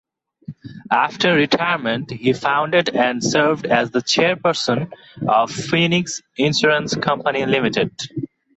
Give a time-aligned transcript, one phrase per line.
[0.91, 4.91] After retirement he founded and served as the chairperson
[5.27, 7.91] of Phoenix Insurance Company Limited.